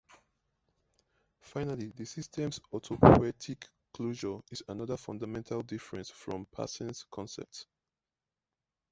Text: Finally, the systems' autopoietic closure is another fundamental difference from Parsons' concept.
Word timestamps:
Finally, 1.41 1.89
the 1.95 2.05
systems' 2.07 2.59
autopoietic 2.73 3.67
closure 3.93 4.39
is 4.49 4.63
another 4.67 4.97
fundamental 4.97 5.61
difference 5.61 6.09
from 6.09 6.47
Parsons' 6.47 7.05
concept. 7.11 7.67